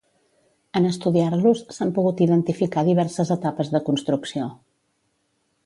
[0.79, 4.51] En estudiar-los, s'han pogut identificar diverses etapes de construcció.